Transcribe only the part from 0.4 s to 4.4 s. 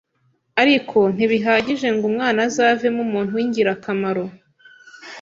ariko ntibihagije ngo umwana azavemo umuntu w’ingirakamaro